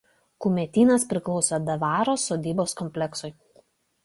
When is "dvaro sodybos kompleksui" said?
1.67-3.33